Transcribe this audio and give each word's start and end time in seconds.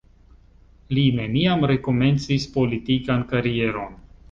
Li 0.97 1.03
neniam 1.19 1.67
rekomencis 1.73 2.49
politikan 2.57 3.29
karieron. 3.35 3.97